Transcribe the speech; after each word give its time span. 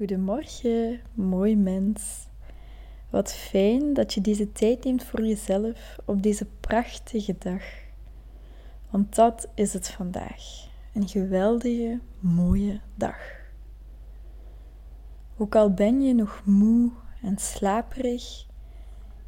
Goedemorgen, 0.00 1.00
mooi 1.14 1.56
mens. 1.56 2.26
Wat 3.10 3.32
fijn 3.32 3.94
dat 3.94 4.14
je 4.14 4.20
deze 4.20 4.52
tijd 4.52 4.84
neemt 4.84 5.04
voor 5.04 5.26
jezelf 5.26 5.98
op 6.04 6.22
deze 6.22 6.46
prachtige 6.60 7.36
dag. 7.38 7.62
Want 8.90 9.14
dat 9.14 9.48
is 9.54 9.72
het 9.72 9.88
vandaag. 9.88 10.68
Een 10.94 11.08
geweldige, 11.08 12.00
mooie 12.20 12.80
dag. 12.94 13.16
Ook 15.36 15.54
al 15.54 15.70
ben 15.74 16.02
je 16.02 16.14
nog 16.14 16.42
moe 16.44 16.90
en 17.22 17.38
slaperig, 17.38 18.46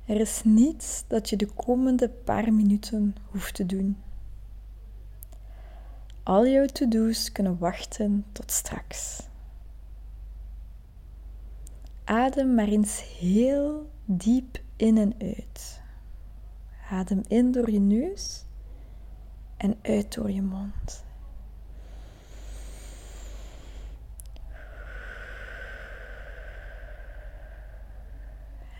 er 0.06 0.20
is 0.20 0.42
niets 0.44 1.04
dat 1.06 1.30
je 1.30 1.36
de 1.36 1.48
komende 1.54 2.08
paar 2.08 2.52
minuten 2.52 3.14
hoeft 3.30 3.54
te 3.54 3.66
doen. 3.66 3.96
Al 6.22 6.46
jouw 6.46 6.66
to-do's 6.66 7.32
kunnen 7.32 7.58
wachten 7.58 8.24
tot 8.32 8.50
straks. 8.50 9.30
Adem 12.12 12.54
maar 12.54 12.68
eens 12.68 13.16
heel 13.18 13.90
diep 14.04 14.58
in 14.76 14.98
en 14.98 15.14
uit. 15.18 15.80
Adem 16.90 17.22
in 17.28 17.52
door 17.52 17.70
je 17.70 17.80
neus 17.80 18.44
en 19.56 19.78
uit 19.82 20.14
door 20.14 20.30
je 20.30 20.42
mond. 20.42 21.04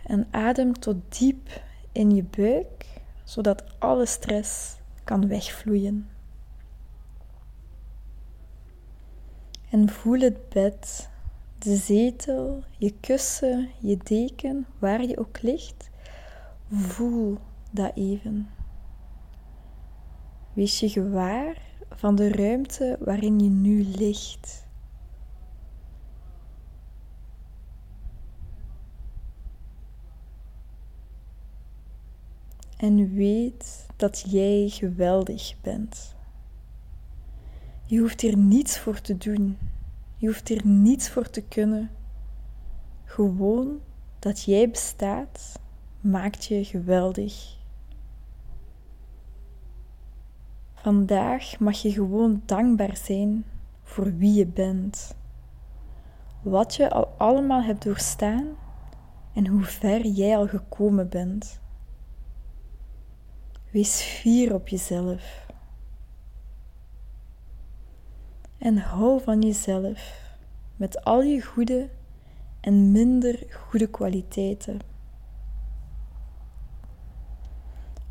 En 0.07 0.27
adem 0.31 0.73
tot 0.73 1.19
diep 1.19 1.63
in 1.93 2.11
je 2.11 2.25
buik, 2.25 2.87
zodat 3.25 3.79
alle 3.79 4.07
stress 4.07 4.77
kan 5.05 5.29
wegvloeien. 5.29 6.09
En 9.71 9.89
voel 9.89 10.21
het 10.21 10.49
bed 10.49 11.11
de 11.63 11.77
zetel, 11.77 12.65
je 12.79 12.95
kussen, 13.01 13.71
je 13.81 13.97
deken, 13.97 14.67
waar 14.79 15.03
je 15.03 15.19
ook 15.19 15.43
ligt, 15.43 15.91
voel 16.71 17.39
dat 17.71 17.93
even. 17.95 18.49
Wees 20.53 20.81
je 20.81 20.89
gewaar 20.89 21.63
van 21.91 22.15
de 22.15 22.33
ruimte 22.33 22.97
waarin 23.01 23.39
je 23.39 23.51
nu 23.51 23.83
ligt. 23.83 24.67
En 32.77 33.15
weet 33.15 33.87
dat 33.97 34.25
jij 34.27 34.69
geweldig 34.69 35.61
bent. 35.61 36.15
Je 37.87 37.99
hoeft 37.99 38.21
hier 38.21 38.37
niets 38.37 38.79
voor 38.79 39.01
te 39.01 39.17
doen. 39.17 39.59
Je 40.23 40.29
hoeft 40.29 40.49
hier 40.49 40.67
niets 40.67 41.09
voor 41.09 41.31
te 41.31 41.41
kunnen. 41.41 41.91
Gewoon 43.05 43.81
dat 44.19 44.43
jij 44.43 44.71
bestaat 44.71 45.61
maakt 46.01 46.45
je 46.45 46.65
geweldig. 46.65 47.57
Vandaag 50.75 51.59
mag 51.59 51.83
je 51.83 51.93
gewoon 51.93 52.43
dankbaar 52.47 52.97
zijn 52.97 53.45
voor 53.83 54.17
wie 54.17 54.33
je 54.33 54.47
bent. 54.47 55.17
Wat 56.43 56.75
je 56.75 56.91
al 56.91 57.15
allemaal 57.19 57.63
hebt 57.63 57.85
doorstaan 57.85 58.47
en 59.35 59.47
hoe 59.47 59.65
ver 59.65 60.07
jij 60.07 60.37
al 60.37 60.49
gekomen 60.49 61.09
bent. 61.09 61.61
Wees 63.71 64.03
fier 64.03 64.55
op 64.55 64.69
jezelf. 64.69 65.47
En 68.63 68.77
hou 68.77 69.21
van 69.21 69.41
jezelf 69.41 70.31
met 70.77 71.05
al 71.05 71.23
je 71.23 71.43
goede 71.43 71.89
en 72.61 72.93
minder 72.93 73.47
goede 73.51 73.87
kwaliteiten. 73.87 74.79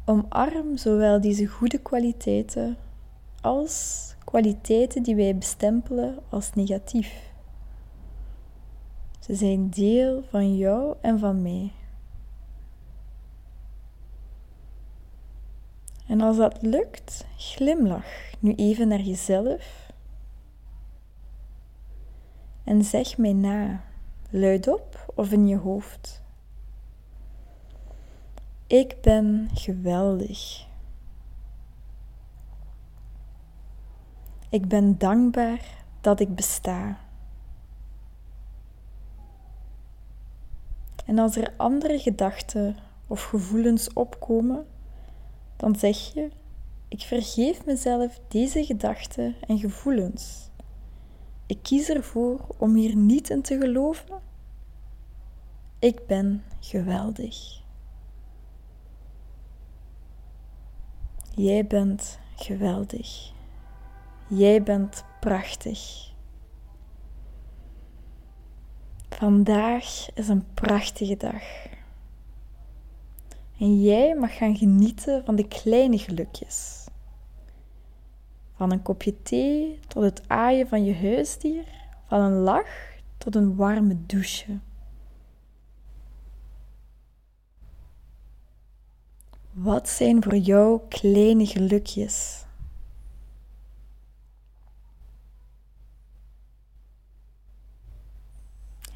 Omarm 0.05 0.77
zowel 0.77 1.21
deze 1.21 1.45
goede 1.45 1.77
kwaliteiten 1.77 2.77
als 3.42 4.08
kwaliteiten 4.23 5.03
die 5.03 5.15
wij 5.15 5.36
bestempelen 5.36 6.20
als 6.30 6.53
negatief. 6.53 7.31
Ze 9.20 9.36
zijn 9.36 9.70
deel 9.70 10.23
van 10.30 10.58
jou 10.58 10.95
en 11.02 11.20
van 11.20 11.42
mij. 11.42 11.71
En 16.08 16.21
als 16.21 16.37
dat 16.37 16.61
lukt, 16.61 17.26
glimlach 17.37 18.31
nu 18.39 18.55
even 18.55 18.87
naar 18.87 19.02
jezelf 19.02 19.80
en 22.71 22.83
zeg 22.83 23.17
mij 23.17 23.33
na, 23.33 23.83
luidop 24.30 25.11
of 25.15 25.32
in 25.32 25.48
je 25.48 25.58
hoofd. 25.58 26.21
Ik 28.67 28.95
ben 29.02 29.49
geweldig. 29.54 30.67
Ik 34.49 34.67
ben 34.67 34.98
dankbaar 34.98 35.83
dat 36.02 36.20
ik 36.20 36.36
besta. 36.36 36.99
En 41.05 41.20
als 41.20 41.36
er 41.36 41.53
andere 41.58 41.99
gedachten 41.99 42.76
of 43.08 43.23
gevoelens 43.23 43.93
opkomen, 43.93 44.65
dan 45.55 45.76
zeg 45.76 45.98
je: 45.98 46.30
Ik 46.88 47.02
vergeef 47.02 47.65
mezelf 47.65 48.20
deze 48.27 48.65
gedachten 48.65 49.36
en 49.48 49.59
gevoelens. 49.59 50.51
Ik 51.52 51.60
kies 51.62 51.89
ervoor 51.89 52.39
om 52.58 52.76
hier 52.76 52.95
niet 52.95 53.30
in 53.30 53.42
te 53.42 53.58
geloven. 53.58 54.22
Ik 55.80 56.06
ben 56.08 56.44
geweldig. 56.60 57.62
Jij 61.36 61.67
bent 61.67 62.20
geweldig. 62.36 63.32
Jij 64.28 64.64
bent 64.64 65.04
prachtig. 65.20 66.12
Vandaag 69.10 70.14
is 70.14 70.28
een 70.28 70.54
prachtige 70.54 71.18
dag. 71.18 71.44
En 73.60 73.82
jij 73.82 74.16
mag 74.16 74.38
gaan 74.38 74.56
genieten 74.56 75.26
van 75.26 75.36
de 75.36 75.48
kleine 75.48 75.98
gelukjes. 75.98 76.88
Van 78.61 78.72
een 78.72 78.82
kopje 78.82 79.22
thee 79.22 79.80
tot 79.88 80.04
het 80.04 80.22
aaien 80.27 80.67
van 80.67 80.83
je 80.83 80.95
huisdier, 80.95 81.64
van 82.08 82.22
een 82.22 82.33
lach 82.33 82.67
tot 83.17 83.36
een 83.36 83.55
warme 83.55 84.05
douche. 84.05 84.60
Wat 89.52 89.89
zijn 89.89 90.23
voor 90.23 90.36
jou 90.36 90.82
kleine 90.89 91.45
gelukjes? 91.45 92.45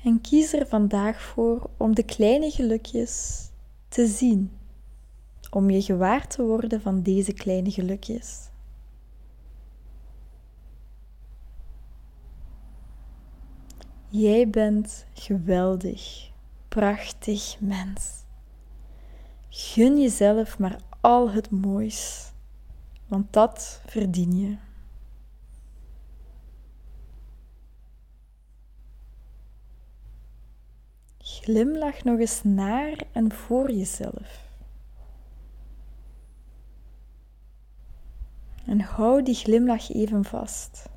En 0.03 0.21
kies 0.21 0.53
er 0.53 0.67
vandaag 0.67 1.21
voor 1.21 1.69
om 1.77 1.95
de 1.95 2.03
kleine 2.03 2.51
gelukjes 2.51 3.45
te 3.87 4.07
zien, 4.07 4.51
om 5.49 5.69
je 5.69 5.81
gewaar 5.81 6.27
te 6.27 6.43
worden 6.43 6.81
van 6.81 7.01
deze 7.01 7.33
kleine 7.33 7.71
gelukjes. 7.71 8.53
Jij 14.17 14.49
bent 14.49 15.05
geweldig, 15.13 16.31
prachtig 16.67 17.59
mens. 17.59 18.23
Gun 19.49 20.01
jezelf 20.01 20.59
maar 20.59 20.79
al 21.01 21.29
het 21.29 21.49
moois, 21.51 22.31
want 23.07 23.33
dat 23.33 23.81
verdien 23.85 24.39
je. 24.39 24.57
Glimlach 31.17 32.03
nog 32.03 32.19
eens 32.19 32.43
naar 32.43 32.97
en 33.11 33.31
voor 33.31 33.71
jezelf. 33.71 34.49
En 38.65 38.79
hou 38.81 39.23
die 39.23 39.35
glimlach 39.35 39.89
even 39.89 40.25
vast. 40.25 40.93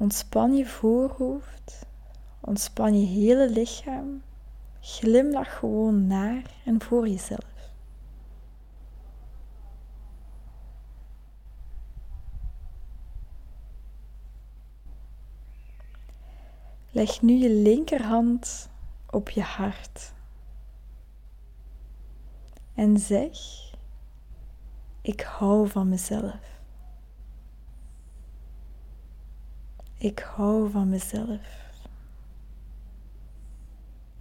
Ontspan 0.00 0.56
je 0.56 0.66
voorhoofd, 0.66 1.86
ontspan 2.40 3.00
je 3.00 3.06
hele 3.06 3.50
lichaam, 3.50 4.22
glimlach 4.80 5.58
gewoon 5.58 6.06
naar 6.06 6.42
en 6.64 6.82
voor 6.82 7.08
jezelf. 7.08 7.72
Leg 16.90 17.22
nu 17.22 17.32
je 17.32 17.50
linkerhand 17.50 18.68
op 19.10 19.30
je 19.30 19.42
hart 19.42 20.12
en 22.74 22.98
zeg: 22.98 23.38
Ik 25.00 25.20
hou 25.20 25.68
van 25.68 25.88
mezelf. 25.88 26.57
Ik 29.98 30.18
hou 30.18 30.70
van 30.70 30.88
mezelf. 30.88 31.40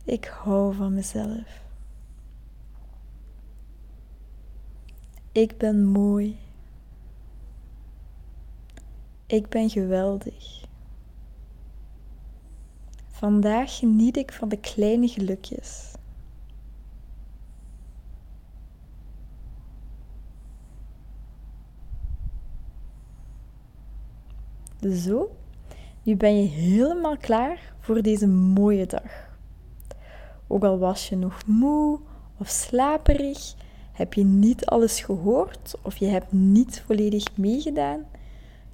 Ik 0.04 0.26
hou 0.26 0.76
van 0.76 0.94
mezelf. 0.94 1.62
Ik 5.32 5.58
ben 5.58 5.86
mooi. 5.86 6.40
Ik 9.26 9.50
ben 9.50 9.70
geweldig. 9.70 10.66
Vandaag 13.08 13.78
geniet 13.78 14.18
ik 14.18 14.34
van 14.34 14.50
de 14.50 14.60
kleine 14.60 15.08
gelukjes. 15.08 15.92
Zo, 24.82 25.36
nu 26.08 26.16
ben 26.16 26.42
je 26.42 26.48
helemaal 26.48 27.18
klaar 27.18 27.74
voor 27.80 28.02
deze 28.02 28.28
mooie 28.28 28.86
dag. 28.86 29.30
Ook 30.48 30.64
al 30.64 30.78
was 30.78 31.10
je 31.10 31.16
nog 31.16 31.46
moe 31.46 32.00
of 32.38 32.48
slaperig, 32.48 33.56
heb 33.92 34.14
je 34.14 34.24
niet 34.24 34.66
alles 34.66 35.00
gehoord 35.02 35.76
of 35.82 35.98
je 35.98 36.06
hebt 36.06 36.32
niet 36.32 36.84
volledig 36.86 37.38
meegedaan, 37.38 38.06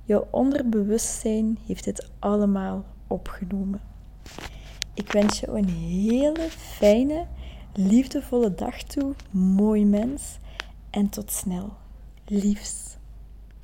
jouw 0.03 0.27
onderbewustzijn 0.31 1.57
heeft 1.65 1.85
het 1.85 2.09
allemaal 2.19 2.85
opgenomen. 3.07 3.81
Ik 4.94 5.12
wens 5.12 5.39
je 5.39 5.47
een 5.47 5.69
hele 5.69 6.47
fijne, 6.50 7.25
liefdevolle 7.74 8.56
dag 8.56 8.83
toe, 8.83 9.13
mooi 9.31 9.85
mens, 9.85 10.39
en 10.89 11.09
tot 11.09 11.31
snel. 11.31 11.74
Liefs. 12.25 12.97